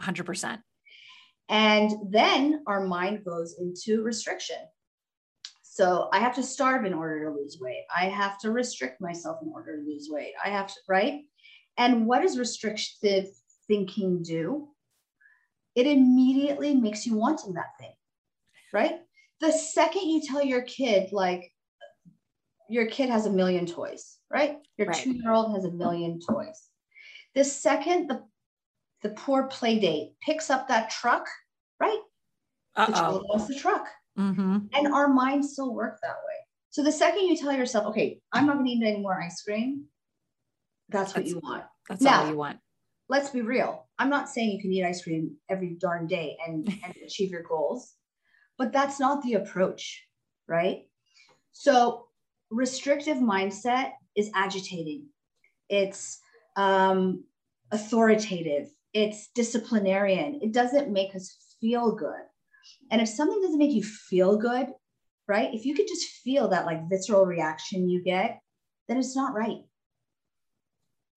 [0.00, 0.62] 100%.
[1.52, 4.56] And then our mind goes into restriction.
[5.62, 7.84] So I have to starve in order to lose weight.
[7.94, 10.32] I have to restrict myself in order to lose weight.
[10.42, 11.20] I have to, right?
[11.76, 13.26] And what does restrictive
[13.68, 14.68] thinking do?
[15.74, 17.92] It immediately makes you wanting that thing,
[18.72, 19.00] right?
[19.40, 21.52] The second you tell your kid, like,
[22.68, 24.56] your kid has a million toys, right?
[24.78, 24.96] Your right.
[24.96, 26.68] two year old has a million toys.
[27.34, 28.22] The second the,
[29.02, 31.26] the poor play date picks up that truck,
[31.82, 32.00] right?
[32.76, 32.86] Uh-oh.
[32.86, 33.86] The child the truck.
[34.18, 34.58] Mm-hmm.
[34.72, 36.38] And our minds still work that way.
[36.70, 39.42] So the second you tell yourself, okay, I'm not going to eat any more ice
[39.42, 39.84] cream,
[40.88, 41.64] that's, that's what you want.
[41.88, 42.58] That's now, all you want.
[43.08, 43.86] Let's be real.
[43.98, 47.42] I'm not saying you can eat ice cream every darn day and, and achieve your
[47.42, 47.94] goals,
[48.58, 50.04] but that's not the approach,
[50.46, 50.86] right?
[51.52, 52.06] So
[52.50, 55.06] restrictive mindset is agitating,
[55.68, 56.20] it's
[56.56, 57.24] um,
[57.70, 60.40] authoritative, it's disciplinarian.
[60.42, 62.20] It doesn't make us feel good.
[62.90, 64.66] And if something doesn't make you feel good,
[65.26, 65.54] right?
[65.54, 68.40] If you could just feel that like visceral reaction you get,
[68.88, 69.62] then it's not right.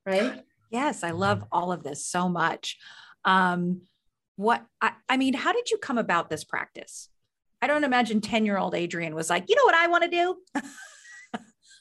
[0.05, 0.43] Right?
[0.71, 2.77] Yes, I love all of this so much.
[3.25, 3.81] Um,
[4.37, 7.09] what I, I mean, how did you come about this practice?
[7.61, 10.09] I don't imagine 10 year old Adrienne was like, you know what I want to
[10.09, 10.37] do?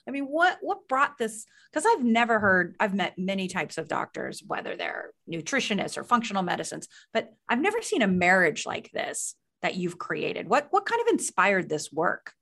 [0.07, 1.47] I mean, what what brought this?
[1.73, 2.77] Because I've never heard.
[2.79, 7.81] I've met many types of doctors, whether they're nutritionists or functional medicines, but I've never
[7.81, 10.49] seen a marriage like this that you've created.
[10.49, 12.33] What what kind of inspired this work?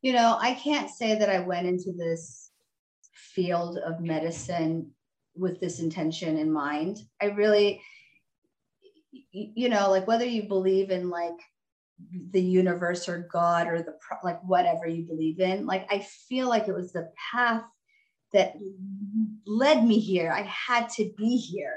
[0.00, 2.50] You know, I can't say that I went into this
[3.12, 4.90] field of medicine
[5.36, 6.98] with this intention in mind.
[7.20, 7.82] I really,
[9.30, 11.38] you know, like whether you believe in like
[12.30, 15.66] the universe or God or the like whatever you believe in.
[15.66, 17.64] Like I feel like it was the path
[18.32, 18.54] that
[19.46, 20.32] led me here.
[20.32, 21.76] I had to be here.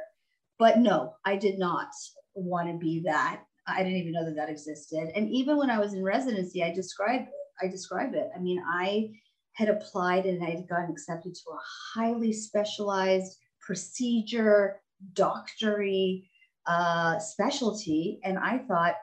[0.57, 1.89] But no, I did not
[2.33, 3.41] want to be that.
[3.67, 5.11] I didn't even know that that existed.
[5.15, 7.27] And even when I was in residency, I described
[7.61, 8.29] I described it.
[8.35, 9.11] I mean, I
[9.53, 11.59] had applied and I had gotten accepted to a
[11.93, 14.81] highly specialized procedure,
[15.13, 16.29] doctory
[16.67, 18.95] uh, specialty, and I thought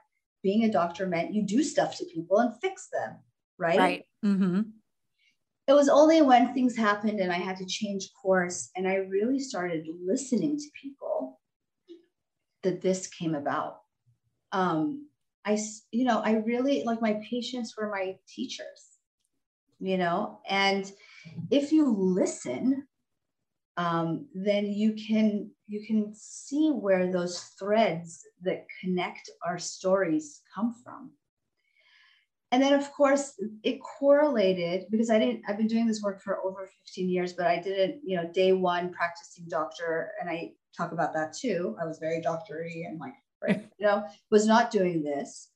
[0.43, 3.17] being a doctor meant you do stuff to people and fix them,
[3.59, 3.79] right?
[3.79, 4.05] Right.
[4.25, 4.61] Mm-hmm.
[5.69, 9.39] It was only when things happened and I had to change course and I really
[9.39, 11.41] started listening to people
[12.63, 13.79] that this came about.
[14.51, 15.09] Um,
[15.45, 15.59] I,
[15.91, 18.99] you know, I really like my patients were my teachers,
[19.81, 20.91] you know, and
[21.51, 22.87] if you listen,
[23.77, 30.75] um, then you can you can see where those threads that connect our stories come
[30.85, 31.11] from.
[32.51, 33.33] And then of course
[33.63, 37.47] it correlated because i didn't i've been doing this work for over 15 years but
[37.47, 41.77] i didn't you know day one practicing doctor and i talk about that too.
[41.81, 45.49] I was very doctory and like right, you know was not doing this.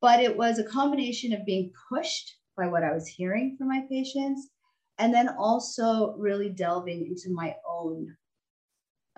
[0.00, 3.82] But it was a combination of being pushed by what i was hearing from my
[3.88, 4.48] patients
[4.98, 8.14] and then also really delving into my own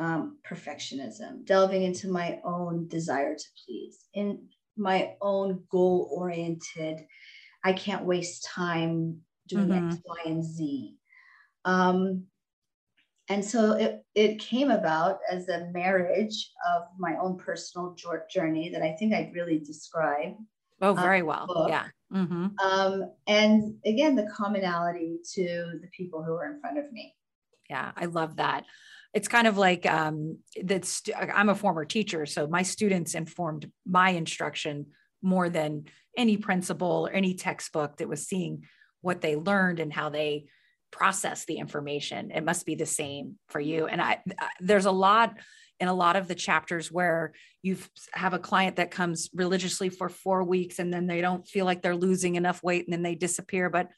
[0.03, 7.07] um, perfectionism, delving into my own desire to please, in my own goal oriented,
[7.65, 9.91] I can't waste time doing mm-hmm.
[9.91, 10.97] X, Y, and Z.
[11.65, 12.25] Um,
[13.29, 17.97] and so it, it came about as a marriage of my own personal
[18.29, 20.35] journey that I think I'd really describe.
[20.81, 21.47] Oh, very well.
[21.47, 21.69] Book.
[21.69, 21.85] Yeah.
[22.13, 22.47] Mm-hmm.
[22.59, 27.15] Um, and again, the commonality to the people who are in front of me.
[27.73, 28.67] Yeah, I love that.
[29.15, 31.03] it's kind of like um, that's
[31.35, 34.87] i'm a former teacher so my students informed my instruction
[35.23, 35.85] more than
[36.25, 38.65] any principal or any textbook that was seeing
[39.01, 40.45] what they learned and how they
[40.91, 44.99] process the information it must be the same for you and i, I there's a
[45.07, 45.29] lot
[45.81, 47.33] in a lot of the chapters where
[47.63, 47.77] you
[48.13, 51.81] have a client that comes religiously for four weeks and then they don't feel like
[51.81, 53.89] they're losing enough weight and then they disappear but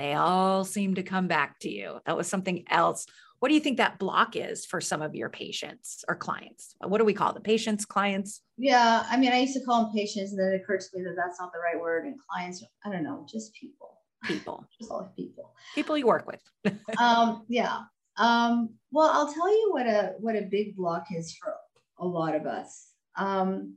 [0.00, 3.06] they all seem to come back to you that was something else
[3.40, 6.76] what do you think that block is for some of your patients or clients?
[6.82, 8.42] What do we call the patients, clients?
[8.58, 11.04] Yeah, I mean, I used to call them patients, and then it occurred to me
[11.04, 12.04] that that's not the right word.
[12.04, 13.96] And clients, I don't know, just people.
[14.24, 14.66] People.
[14.78, 15.54] just all people.
[15.74, 16.76] People you work with.
[17.00, 17.78] um, yeah.
[18.18, 21.54] Um, well, I'll tell you what a what a big block is for
[21.98, 22.88] a lot of us.
[23.16, 23.76] Um,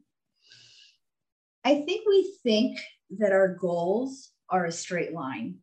[1.64, 2.80] I think we think
[3.20, 5.60] that our goals are a straight line.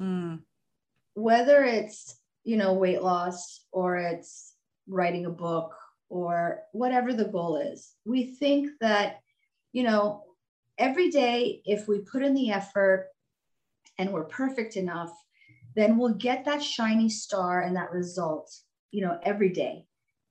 [0.00, 0.40] Mm.
[1.14, 4.54] Whether it's you know, weight loss or it's
[4.86, 5.74] writing a book
[6.08, 7.92] or whatever the goal is.
[8.06, 9.20] We think that,
[9.74, 10.24] you know,
[10.78, 13.10] every day, if we put in the effort
[13.98, 15.12] and we're perfect enough,
[15.76, 18.50] then we'll get that shiny star and that result,
[18.92, 19.84] you know, every day.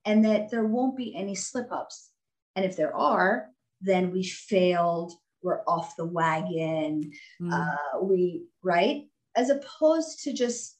[0.03, 2.09] And that there won't be any slip ups.
[2.55, 3.49] And if there are,
[3.79, 7.53] then we failed, we're off the wagon, mm.
[7.53, 9.03] uh, we, right?
[9.37, 10.77] As opposed to just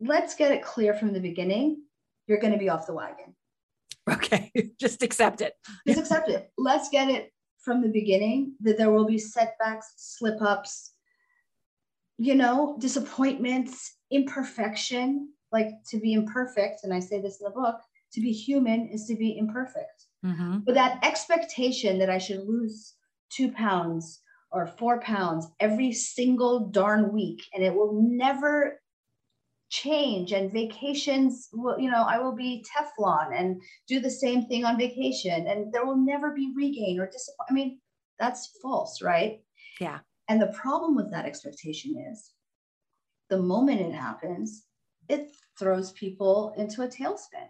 [0.00, 1.82] let's get it clear from the beginning.
[2.26, 3.34] You're going to be off the wagon.
[4.10, 4.52] Okay.
[4.80, 5.54] Just accept it.
[5.86, 6.50] Just accept it.
[6.56, 10.92] Let's get it from the beginning that there will be setbacks, slip ups,
[12.18, 15.30] you know, disappointments, imperfection.
[15.50, 17.80] Like to be imperfect, and I say this in the book,
[18.12, 20.04] to be human is to be imperfect.
[20.24, 20.58] Mm-hmm.
[20.66, 22.94] But that expectation that I should lose
[23.30, 28.80] two pounds or four pounds every single darn week and it will never
[29.70, 30.32] change.
[30.32, 34.78] And vacations will you know i will be teflon and do the same thing on
[34.78, 37.80] vacation and there will never be regain or disappointment i mean
[38.18, 39.40] that's false right?
[39.80, 39.98] Yeah.
[40.28, 42.32] And the problem with that expectation is
[43.30, 44.64] the moment it happens
[45.08, 47.48] it throws people into a tailspin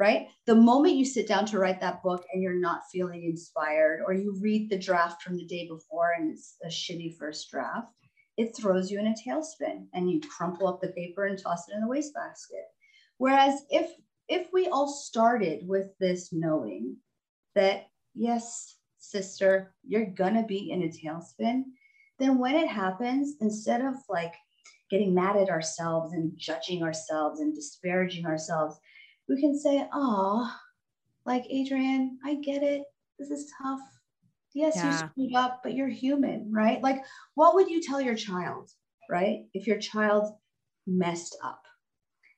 [0.00, 4.02] right the moment you sit down to write that book and you're not feeling inspired
[4.04, 7.92] or you read the draft from the day before and it's a shitty first draft
[8.40, 11.74] it throws you in a tailspin and you crumple up the paper and toss it
[11.74, 12.64] in the wastebasket.
[13.18, 13.90] Whereas if
[14.28, 16.96] if we all started with this knowing
[17.54, 21.64] that yes, sister, you're gonna be in a tailspin,
[22.18, 24.34] then when it happens, instead of like
[24.90, 28.78] getting mad at ourselves and judging ourselves and disparaging ourselves,
[29.30, 30.52] we can say, oh,
[31.24, 32.82] like Adrienne, I get it.
[33.18, 33.80] This is tough
[34.54, 34.90] yes yeah.
[34.90, 37.02] you screwed up but you're human right like
[37.34, 38.70] what would you tell your child
[39.08, 40.34] right if your child
[40.86, 41.62] messed up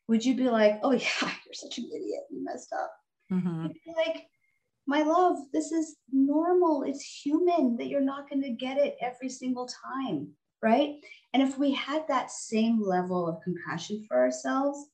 [0.08, 2.92] would you be like oh yeah you're such an idiot you messed up
[3.30, 3.66] mm-hmm.
[3.96, 4.24] like
[4.86, 9.28] my love this is normal it's human that you're not going to get it every
[9.28, 10.28] single time
[10.62, 10.96] right
[11.32, 14.86] and if we had that same level of compassion for ourselves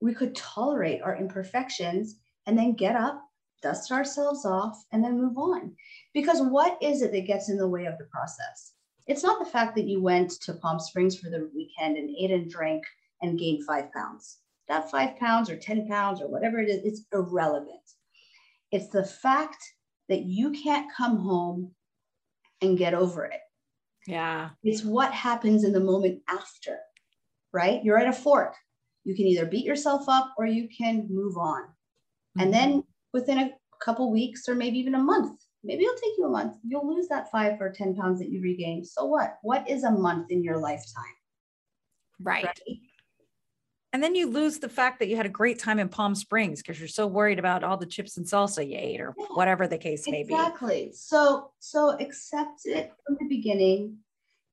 [0.00, 3.22] we could tolerate our imperfections and then get up
[3.62, 5.74] dust ourselves off, and then move on.
[6.14, 8.72] Because what is it that gets in the way of the process?
[9.06, 12.30] It's not the fact that you went to Palm Springs for the weekend and ate
[12.30, 12.84] and drank
[13.22, 14.38] and gained five pounds.
[14.68, 17.80] That five pounds or 10 pounds or whatever it is, it's irrelevant.
[18.70, 19.58] It's the fact
[20.08, 21.72] that you can't come home
[22.62, 23.40] and get over it.
[24.06, 24.50] Yeah.
[24.62, 26.78] It's what happens in the moment after,
[27.52, 27.82] right?
[27.82, 28.54] You're at a fork.
[29.10, 31.62] You can either beat yourself up or you can move on.
[31.62, 32.40] Mm-hmm.
[32.40, 33.50] And then within a
[33.82, 35.40] couple weeks or maybe even a month.
[35.64, 36.56] Maybe it'll take you a month.
[36.64, 38.86] You'll lose that five or 10 pounds that you regained.
[38.86, 39.38] So what?
[39.42, 41.04] What is a month in your lifetime?
[42.20, 42.44] Right.
[42.44, 42.78] right?
[43.92, 46.62] And then you lose the fact that you had a great time in Palm Springs
[46.62, 49.66] because you're so worried about all the chips and salsa you ate or yeah, whatever
[49.66, 50.68] the case may exactly.
[50.68, 50.82] be.
[50.82, 50.92] Exactly.
[50.94, 53.96] So so accept it from the beginning.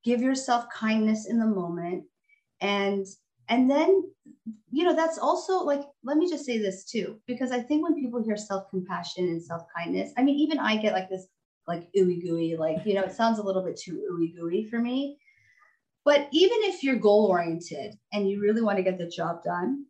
[0.03, 2.05] Give yourself kindness in the moment
[2.61, 3.05] and
[3.49, 4.03] and then
[4.71, 7.99] you know that's also like let me just say this too because i think when
[7.99, 11.27] people hear self-compassion and self-kindness i mean even i get like this
[11.67, 14.79] like ooey gooey like you know it sounds a little bit too ooey gooey for
[14.79, 15.17] me.
[16.05, 19.85] But even if you're goal oriented and you really want to get the job done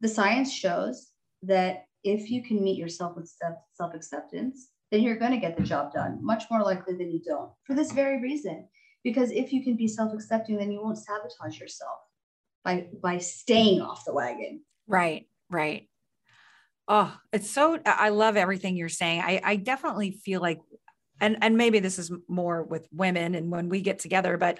[0.00, 3.32] the science shows that if you can meet yourself with
[3.72, 7.50] self-acceptance then you're going to get the job done much more likely than you don't
[7.64, 8.68] for this very reason.
[9.02, 12.00] Because if you can be self-accepting then you won't sabotage yourself
[12.64, 14.62] by by staying off the wagon.
[14.86, 15.88] Right, right.
[16.88, 19.20] Oh, it's so I love everything you're saying.
[19.20, 20.60] I I definitely feel like
[21.20, 24.58] and and maybe this is more with women and when we get together, but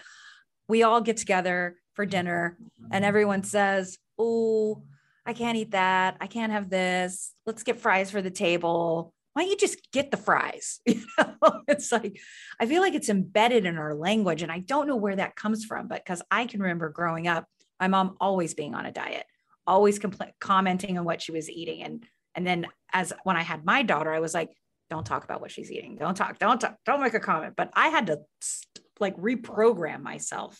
[0.68, 2.56] we all get together for dinner
[2.90, 3.04] and mm-hmm.
[3.04, 4.82] everyone says, "Oh,
[5.26, 6.16] I can't eat that.
[6.20, 7.32] I can't have this.
[7.46, 9.14] Let's get fries for the table.
[9.32, 10.80] Why don't you just get the fries?
[10.94, 12.18] You know, it's like,
[12.58, 14.42] I feel like it's embedded in our language.
[14.42, 17.46] And I don't know where that comes from, but because I can remember growing up,
[17.85, 19.27] my mom always being on a diet,
[19.66, 21.83] always compl- commenting on what she was eating.
[21.83, 24.51] And, and then as when I had my daughter, I was like,
[24.88, 25.97] don't talk about what she's eating.
[25.97, 27.55] Don't talk, don't talk, don't make a comment.
[27.57, 28.20] But I had to
[29.01, 30.59] like reprogram myself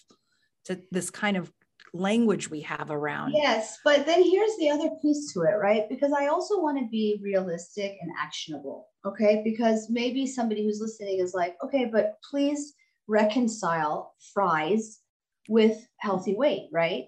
[0.67, 1.51] to this kind of
[1.95, 3.33] language we have around.
[3.35, 5.89] Yes, but then here's the other piece to it, right?
[5.89, 9.41] Because I also want to be realistic and actionable, okay?
[9.45, 12.75] Because maybe somebody who's listening is like, okay, but please
[13.07, 15.01] reconcile fries
[15.49, 17.05] with healthy weight, right?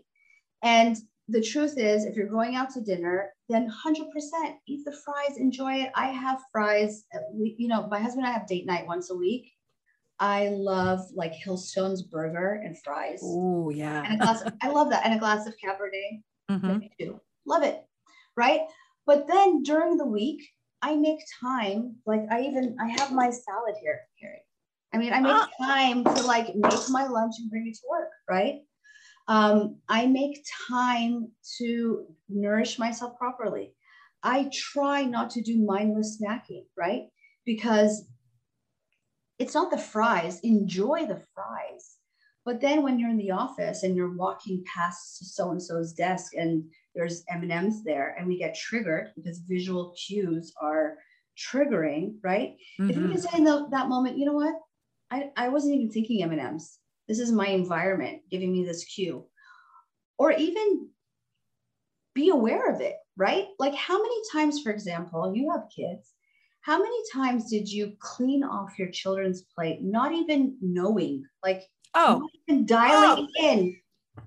[0.62, 0.96] And
[1.28, 4.04] the truth is, if you're going out to dinner, then 100%
[4.66, 5.90] eat the fries, enjoy it.
[5.94, 9.52] I have fries, you know, my husband and I have date night once a week.
[10.18, 13.20] I love like Hillstone's burger and fries.
[13.22, 14.02] Oh yeah.
[14.04, 15.04] And a glass of, I love that.
[15.04, 16.22] And a glass of Cabernet.
[16.50, 16.78] Mm-hmm.
[16.98, 17.20] too.
[17.44, 17.84] Love it.
[18.36, 18.60] Right.
[19.04, 20.42] But then during the week,
[20.82, 21.96] I make time.
[22.06, 24.00] Like I even I have my salad here.
[24.14, 24.38] Here.
[24.94, 25.48] I mean, I make ah.
[25.60, 28.10] time to like make my lunch and bring it to work.
[28.28, 28.60] Right.
[29.28, 33.74] Um, I make time to nourish myself properly.
[34.22, 37.04] I try not to do mindless snacking, right?
[37.44, 38.08] Because
[39.38, 40.40] it's not the fries.
[40.40, 41.96] Enjoy the fries.
[42.44, 46.32] But then when you're in the office and you're walking past so and so's desk
[46.34, 50.96] and there's M&Ms there and we get triggered because visual cues are
[51.36, 52.56] triggering, right?
[52.80, 52.90] Mm-hmm.
[52.90, 54.54] If you can say in the, that moment, you know what?
[55.10, 56.78] I, I wasn't even thinking M&Ms.
[57.08, 59.24] This is my environment giving me this cue.
[60.18, 60.88] Or even
[62.14, 63.46] be aware of it, right?
[63.58, 66.12] Like how many times, for example, you have kids
[66.66, 71.62] how many times did you clean off your children's plate, not even knowing, like,
[71.94, 73.48] oh, not even dialing oh.
[73.48, 73.76] in?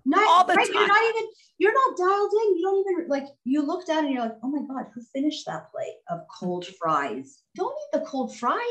[0.06, 0.74] Not all the right, time.
[0.74, 2.58] You're not even, you're not dialed in.
[2.58, 5.48] You don't even like, you look down and you're like, oh my God, who finished
[5.48, 7.42] that plate of cold fries?
[7.56, 8.62] Don't eat the cold fries.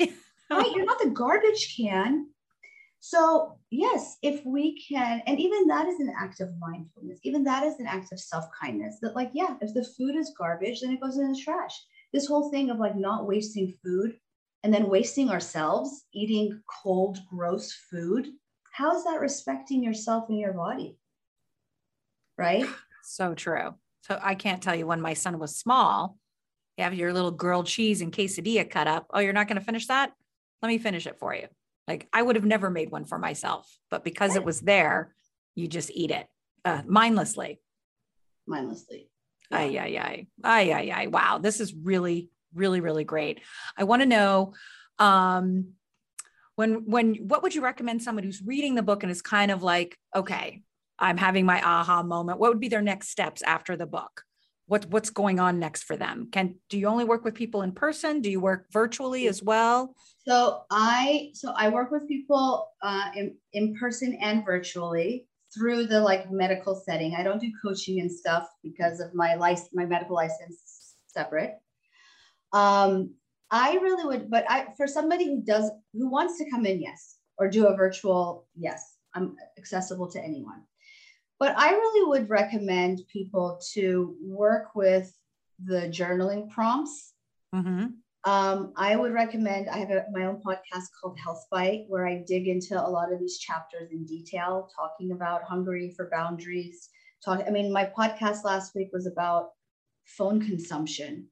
[0.00, 0.72] right?
[0.74, 2.26] You're not the garbage can.
[3.06, 7.62] So, yes, if we can, and even that is an act of mindfulness, even that
[7.62, 10.92] is an act of self kindness that, like, yeah, if the food is garbage, then
[10.92, 11.78] it goes in the trash
[12.14, 14.16] this whole thing of like not wasting food
[14.62, 18.28] and then wasting ourselves eating cold, gross food.
[18.72, 20.96] How is that respecting yourself and your body?
[22.38, 22.66] Right?
[23.06, 23.74] So true.
[24.00, 26.16] So I can't tell you when my son was small,
[26.78, 29.08] you have your little grilled cheese and quesadilla cut up.
[29.10, 30.10] Oh, you're not going to finish that?
[30.62, 31.48] Let me finish it for you.
[31.86, 35.14] Like I would have never made one for myself, but because it was there,
[35.54, 36.26] you just eat it
[36.64, 37.60] uh, mindlessly.
[38.46, 39.08] Mindlessly.
[39.52, 41.06] Ay, ay, ay, ay, ay, ay.
[41.08, 41.38] Wow.
[41.38, 43.40] This is really, really, really great.
[43.76, 44.54] I want to know,
[44.98, 45.74] um,
[46.56, 49.62] when, when, what would you recommend someone who's reading the book and is kind of
[49.62, 50.62] like, okay,
[50.98, 52.38] I'm having my aha moment.
[52.38, 54.22] What would be their next steps after the book?
[54.74, 56.26] What, what's going on next for them?
[56.32, 58.20] Can, do you only work with people in person?
[58.20, 59.94] Do you work virtually as well?
[60.26, 66.00] So I, so I work with people uh, in, in person and virtually through the
[66.00, 67.14] like medical setting.
[67.14, 71.52] I don't do coaching and stuff because of my license, my medical license separate.
[72.52, 73.14] Um,
[73.52, 77.18] I really would, but I for somebody who does who wants to come in, yes,
[77.38, 80.64] or do a virtual, yes, I'm accessible to anyone.
[81.38, 85.12] But I really would recommend people to work with
[85.62, 87.12] the journaling prompts.
[87.54, 87.86] Mm-hmm.
[88.26, 92.24] Um, I would recommend, I have a, my own podcast called Health Bite, where I
[92.26, 96.88] dig into a lot of these chapters in detail, talking about hungry for boundaries.
[97.22, 99.50] Talk, I mean, my podcast last week was about
[100.04, 101.26] phone consumption.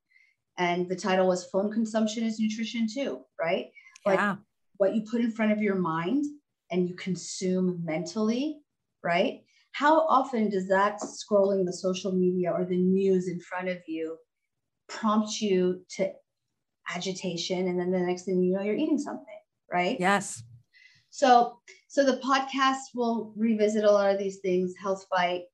[0.58, 3.70] And the title was Phone Consumption is Nutrition Too, right?
[4.04, 4.36] Like yeah.
[4.76, 6.26] what you put in front of your mind
[6.70, 8.60] and you consume mentally,
[9.02, 9.41] right?
[9.72, 14.16] How often does that scrolling the social media or the news in front of you
[14.88, 16.11] prompt you to
[16.94, 17.68] agitation?
[17.68, 19.26] And then the next thing you know you're eating something
[19.72, 19.96] right?
[19.98, 20.42] Yes.
[21.11, 25.44] So so the podcast will revisit a lot of these things health bite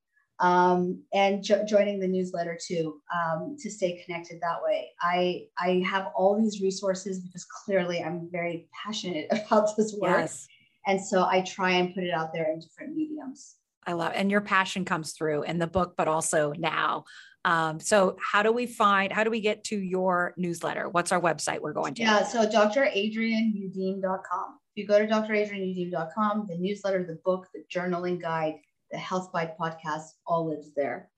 [0.41, 4.91] um, and jo- joining the newsletter too um, to stay connected that way.
[5.01, 10.19] I i have all these resources because clearly i'm very passionate about this work.
[10.21, 10.47] Yes.
[10.87, 13.57] and so i try and put it out there in different mediums
[13.89, 17.07] I love, and your passion comes through in the book, but also now.
[17.47, 20.91] Um, so how do we find, how do we get to your newsletter?
[20.91, 22.03] What's our website we're going to?
[22.03, 22.23] Yeah.
[22.23, 24.59] So dradrienneyoudim.com.
[24.77, 28.57] If you go to dradrienneyoudim.com, the newsletter, the book, the journaling guide,
[28.91, 31.09] the Health Bite podcast, all lives there.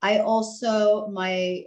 [0.00, 1.64] I also, my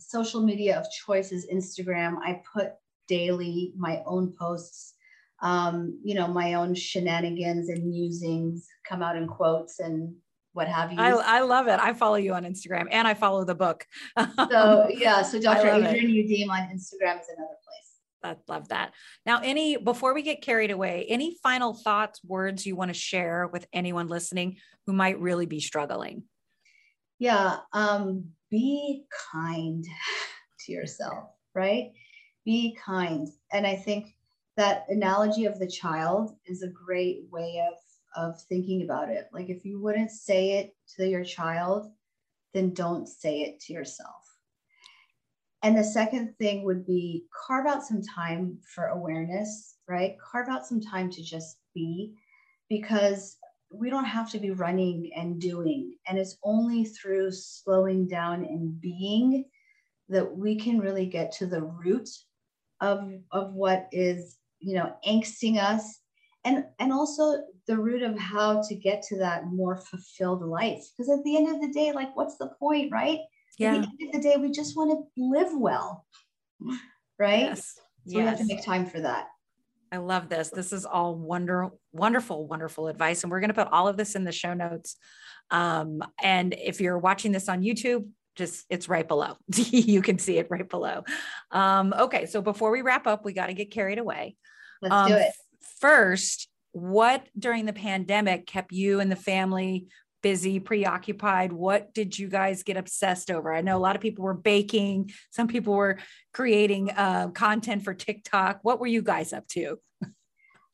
[0.00, 2.16] social media of choice is Instagram.
[2.24, 2.72] I put
[3.06, 4.94] daily my own posts
[5.42, 10.14] um, you know, my own shenanigans and musings come out in quotes and
[10.52, 10.98] what have you.
[10.98, 11.78] I, I love it.
[11.80, 13.86] I follow you on Instagram and I follow the book.
[14.50, 15.68] so yeah, so Dr.
[15.68, 17.80] Adrienne Youdim on Instagram is another place.
[18.22, 18.92] I love that.
[19.24, 23.46] Now, any before we get carried away, any final thoughts, words you want to share
[23.46, 26.24] with anyone listening who might really be struggling?
[27.18, 29.84] Yeah, um, be kind
[30.66, 31.92] to yourself, right?
[32.44, 33.28] Be kind.
[33.52, 34.06] And I think
[34.56, 37.78] that analogy of the child is a great way of
[38.16, 39.28] of thinking about it.
[39.32, 41.92] Like if you wouldn't say it to your child,
[42.52, 44.26] then don't say it to yourself.
[45.62, 50.16] And the second thing would be carve out some time for awareness, right?
[50.18, 52.14] Carve out some time to just be
[52.68, 53.36] because
[53.70, 55.96] we don't have to be running and doing.
[56.08, 59.44] And it's only through slowing down and being
[60.08, 62.08] that we can really get to the root
[62.80, 66.00] of, of what is, you know, angsting us
[66.44, 71.10] and and also the root of how to get to that more fulfilled life because
[71.10, 73.18] at the end of the day like what's the point right
[73.58, 73.74] yeah.
[73.74, 76.06] at the end of the day we just want to live well
[77.18, 77.74] right yes.
[77.74, 78.16] so yes.
[78.16, 79.26] we have to make time for that
[79.92, 80.50] I love this.
[80.50, 83.24] This is all wonder, wonderful, wonderful advice.
[83.24, 84.94] And we're going to put all of this in the show notes.
[85.50, 88.06] Um, and if you're watching this on YouTube,
[88.36, 89.36] just it's right below.
[89.54, 91.04] you can see it right below.
[91.50, 92.26] Um, okay.
[92.26, 94.36] So before we wrap up, we got to get carried away.
[94.82, 95.32] Let's um, do it.
[95.80, 99.86] First, what during the pandemic kept you and the family
[100.22, 101.52] busy, preoccupied?
[101.52, 103.52] What did you guys get obsessed over?
[103.52, 105.98] I know a lot of people were baking, some people were
[106.32, 108.60] creating uh, content for TikTok.
[108.62, 109.78] What were you guys up to?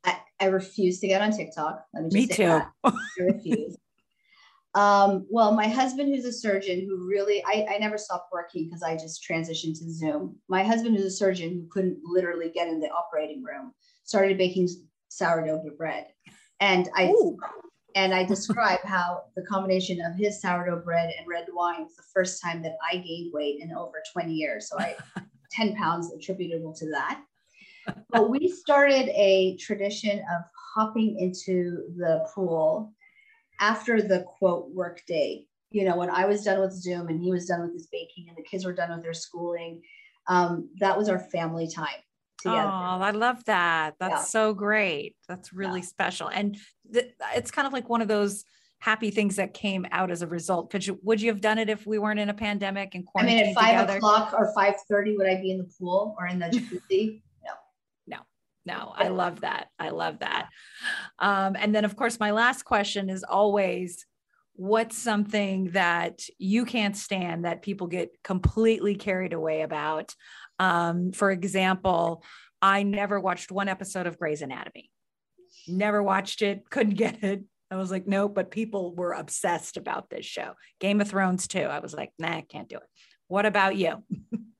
[0.04, 1.84] I, I refuse to get on TikTok.
[1.94, 2.60] Let me, me too.
[2.84, 3.76] I refuse.
[4.76, 8.82] Um, well, my husband, who's a surgeon, who really, I, I never stopped working because
[8.82, 10.36] I just transitioned to Zoom.
[10.48, 13.72] My husband, who's a surgeon who couldn't literally get in the operating room,
[14.04, 14.68] started baking
[15.08, 16.08] sourdough bread.
[16.60, 17.38] And I Ooh
[17.96, 22.04] and I describe how the combination of his sourdough bread and red wine was the
[22.14, 24.68] first time that I gained weight in over 20 years.
[24.68, 24.94] So I
[25.50, 27.22] 10 pounds attributable to that.
[28.10, 30.42] But we started a tradition of
[30.74, 32.92] hopping into the pool
[33.60, 35.46] after the quote work day.
[35.70, 38.26] You know, when I was done with Zoom and he was done with his baking
[38.28, 39.82] and the kids were done with their schooling,
[40.28, 42.00] um, that was our family time
[42.40, 42.60] together.
[42.60, 43.94] Oh, I love that.
[43.98, 44.22] That's yeah.
[44.22, 45.16] so great.
[45.28, 45.86] That's really yeah.
[45.86, 46.28] special.
[46.28, 46.56] And
[46.92, 48.44] th- it's kind of like one of those
[48.78, 50.70] happy things that came out as a result.
[50.70, 53.38] Could you would you have done it if we weren't in a pandemic and quarantine?
[53.38, 53.96] I mean, at five together?
[53.98, 57.22] o'clock or five thirty, would I be in the pool or in the jacuzzi?
[58.66, 58.92] No.
[58.94, 59.68] I love that.
[59.78, 60.48] I love that.
[61.18, 64.06] Um, and then, of course, my last question is always.
[64.58, 70.14] What's something that you can't stand that people get completely carried away about?
[70.58, 72.24] Um, for example,
[72.62, 74.90] I never watched one episode of Grey's Anatomy.
[75.68, 77.44] Never watched it, couldn't get it.
[77.70, 80.52] I was like, nope, but people were obsessed about this show.
[80.78, 81.62] Game of Thrones too.
[81.62, 82.88] I was like, nah, I can't do it.
[83.28, 84.02] What about you?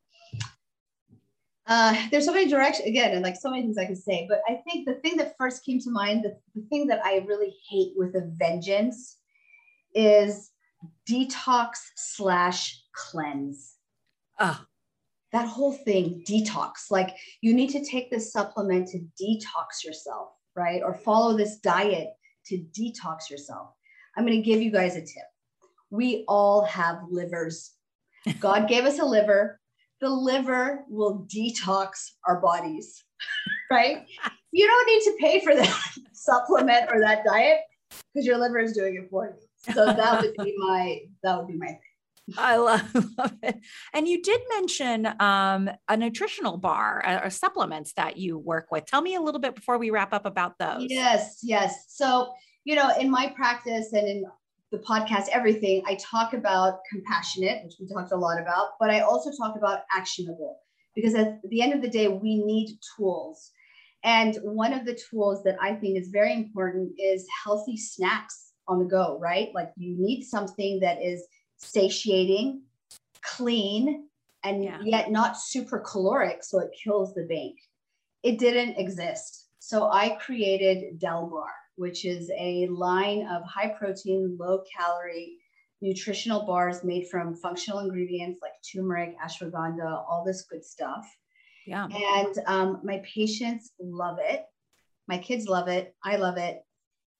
[1.66, 4.40] uh, there's so many directions again, and like so many things I could say, but
[4.48, 7.54] I think the thing that first came to mind, the, the thing that I really
[7.68, 9.18] hate with a vengeance
[9.94, 10.50] is
[11.08, 13.74] detox slash cleanse.
[14.38, 14.60] Oh,
[15.32, 20.82] that whole thing detox like you need to take this supplement to detox yourself right?
[20.82, 22.08] Or follow this diet
[22.46, 23.68] to detox yourself.
[24.16, 25.28] I'm going to give you guys a tip.
[25.90, 27.72] We all have livers.
[28.40, 29.60] God gave us a liver
[30.00, 33.04] the liver will detox our bodies
[33.70, 34.04] right
[34.52, 35.74] you don't need to pay for that
[36.12, 37.58] supplement or that diet
[38.12, 41.48] because your liver is doing it for you so that would be my that would
[41.48, 41.80] be my thing
[42.36, 43.60] I love, love, it.
[43.94, 48.84] And you did mention um, a nutritional bar uh, or supplements that you work with.
[48.86, 50.86] Tell me a little bit before we wrap up about those.
[50.88, 51.84] Yes, yes.
[51.88, 52.32] So,
[52.64, 54.24] you know, in my practice and in
[54.72, 59.00] the podcast, everything, I talk about compassionate, which we talked a lot about, but I
[59.00, 60.58] also talk about actionable
[60.94, 63.52] because at the end of the day, we need tools.
[64.02, 68.78] And one of the tools that I think is very important is healthy snacks on
[68.78, 69.48] the go, right?
[69.54, 71.26] Like you need something that is
[71.58, 72.62] satiating,
[73.22, 74.08] clean,
[74.42, 74.78] and yeah.
[74.82, 77.56] yet not super caloric, so it kills the bank.
[78.22, 79.48] It didn't exist.
[79.58, 85.36] So I created Delbar, which is a line of high protein, low calorie
[85.82, 91.06] nutritional bars made from functional ingredients like turmeric, ashwagandha, all this good stuff.
[91.66, 91.86] Yeah.
[91.86, 94.44] And um, my patients love it.
[95.08, 95.94] My kids love it.
[96.02, 96.62] I love it.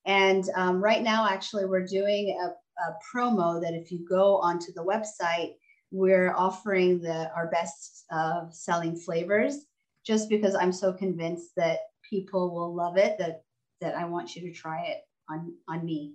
[0.06, 4.72] And um, right now, actually, we're doing a a promo that if you go onto
[4.72, 5.54] the website,
[5.90, 9.66] we're offering the our best uh, selling flavors
[10.04, 11.78] just because I'm so convinced that
[12.08, 13.42] people will love it that
[13.80, 14.98] that I want you to try it
[15.30, 16.14] on on me.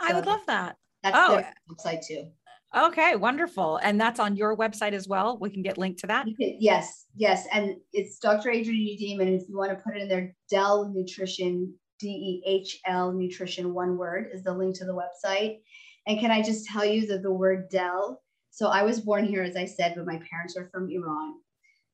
[0.00, 0.76] So, I would love that.
[1.02, 1.42] That's oh.
[1.70, 2.30] website too.
[2.74, 3.78] Okay, wonderful.
[3.82, 5.36] And that's on your website as well.
[5.38, 6.24] We can get linked to that.
[6.24, 7.46] Can, yes, yes.
[7.52, 8.50] And it's Dr.
[8.50, 9.20] Adrienne Youdim.
[9.20, 13.12] And if you want to put it in there, Dehl Nutrition, D E H L
[13.12, 15.58] Nutrition, one word is the link to the website.
[16.06, 18.16] And can I just tell you that the word Dehl,
[18.50, 21.34] so I was born here, as I said, but my parents are from Iran.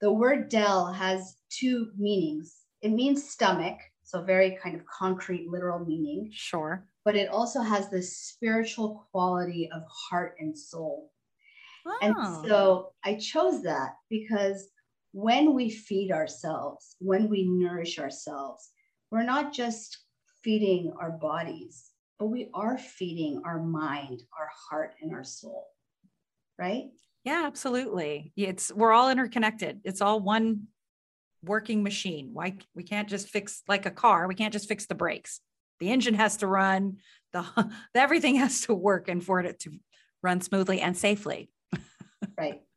[0.00, 2.54] The word Dehl has two meanings.
[2.82, 3.78] It means stomach,
[4.08, 6.30] so very kind of concrete, literal meaning.
[6.32, 11.10] Sure but it also has this spiritual quality of heart and soul.
[11.86, 11.98] Oh.
[12.02, 12.14] And
[12.46, 14.68] so I chose that because
[15.12, 18.68] when we feed ourselves, when we nourish ourselves,
[19.10, 19.96] we're not just
[20.44, 25.64] feeding our bodies, but we are feeding our mind, our heart, and our soul.
[26.58, 26.90] Right?
[27.24, 28.34] Yeah, absolutely.
[28.36, 29.80] It's we're all interconnected.
[29.84, 30.66] It's all one
[31.42, 32.30] working machine.
[32.32, 35.40] Why we can't just fix like a car, we can't just fix the brakes.
[35.80, 36.98] The engine has to run
[37.32, 37.44] the,
[37.94, 39.70] everything has to work and for it to
[40.22, 41.50] run smoothly and safely.
[42.36, 42.62] Right.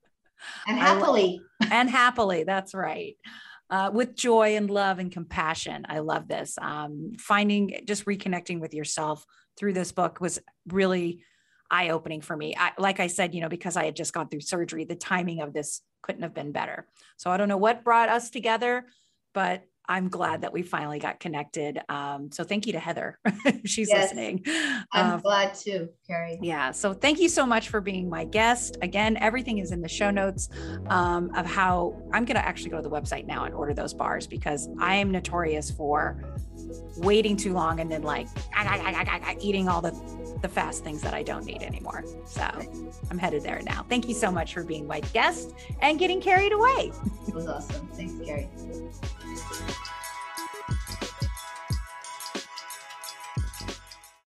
[0.68, 1.40] And happily.
[1.70, 3.16] and happily that's right.
[3.70, 5.86] Uh, with joy and love and compassion.
[5.88, 6.58] I love this.
[6.60, 9.24] Um, finding just reconnecting with yourself
[9.56, 11.24] through this book was really
[11.72, 14.42] eye-opening for me I, like i said you know because i had just gone through
[14.42, 18.10] surgery the timing of this couldn't have been better so i don't know what brought
[18.10, 18.86] us together
[19.34, 21.82] but I'm glad that we finally got connected.
[21.90, 23.20] Um, so thank you to Heather.
[23.66, 24.42] She's yes, listening.
[24.94, 26.40] I'm um, glad too, Carrie.
[26.42, 26.72] Yeah.
[26.72, 28.78] So thank you so much for being my guest.
[28.82, 30.48] Again, everything is in the show notes
[30.88, 33.94] um, of how I'm going to actually go to the website now and order those
[33.94, 36.24] bars because I am notorious for
[36.98, 38.28] waiting too long and then like
[39.42, 39.92] eating all the
[40.42, 42.04] the fast things that I don't need anymore.
[42.26, 42.48] So
[43.10, 43.86] I'm headed there now.
[43.90, 46.92] Thank you so much for being my guest and getting carried away.
[47.28, 47.88] It was awesome.
[47.90, 48.50] Thanks, Carrie.